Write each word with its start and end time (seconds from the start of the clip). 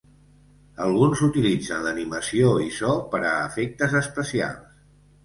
Alguns 0.85 1.19
utilitzen 1.27 1.85
l'animació 1.87 2.53
i 2.63 2.71
so 2.79 2.89
per 3.13 3.21
a 3.33 3.35
efectes 3.51 3.95
especials. 4.01 4.81